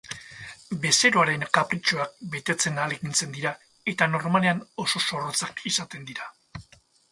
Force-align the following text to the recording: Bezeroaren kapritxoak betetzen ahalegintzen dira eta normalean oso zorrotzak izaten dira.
Bezeroaren 0.85 1.43
kapritxoak 1.57 2.15
betetzen 2.37 2.81
ahalegintzen 2.85 3.37
dira 3.37 3.53
eta 3.93 4.09
normalean 4.17 4.65
oso 4.87 5.05
zorrotzak 5.05 5.65
izaten 5.75 6.11
dira. 6.13 6.31